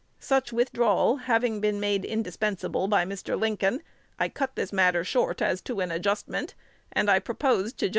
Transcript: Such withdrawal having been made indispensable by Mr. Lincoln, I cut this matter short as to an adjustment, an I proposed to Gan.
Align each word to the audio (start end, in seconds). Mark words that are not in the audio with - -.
Such 0.19 0.51
withdrawal 0.51 1.17
having 1.17 1.61
been 1.61 1.79
made 1.79 2.03
indispensable 2.05 2.87
by 2.87 3.05
Mr. 3.05 3.39
Lincoln, 3.39 3.83
I 4.17 4.29
cut 4.29 4.55
this 4.55 4.73
matter 4.73 5.03
short 5.03 5.43
as 5.43 5.61
to 5.61 5.79
an 5.79 5.91
adjustment, 5.91 6.55
an 6.91 7.07
I 7.07 7.19
proposed 7.19 7.77
to 7.77 7.85
Gan. 7.85 7.89